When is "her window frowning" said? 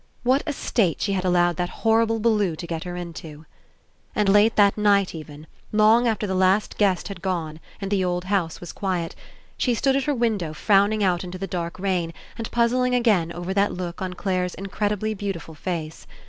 10.05-11.03